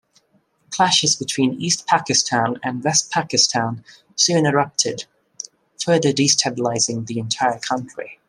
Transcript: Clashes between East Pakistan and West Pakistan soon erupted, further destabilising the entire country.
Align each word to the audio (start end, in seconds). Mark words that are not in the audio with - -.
Clashes 0.71 1.15
between 1.15 1.61
East 1.61 1.85
Pakistan 1.85 2.57
and 2.63 2.83
West 2.83 3.11
Pakistan 3.11 3.85
soon 4.15 4.47
erupted, 4.47 5.05
further 5.79 6.11
destabilising 6.11 7.05
the 7.05 7.19
entire 7.19 7.59
country. 7.59 8.19